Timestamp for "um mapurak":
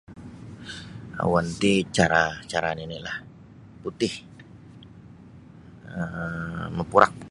5.99-7.11